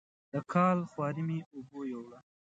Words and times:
د 0.31 0.33
کال 0.51 0.77
خواري 0.91 1.23
مې 1.27 1.39
اوبو 1.53 1.79
یووړه. 1.91 2.19